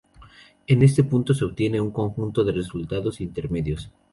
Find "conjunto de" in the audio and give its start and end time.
1.91-2.53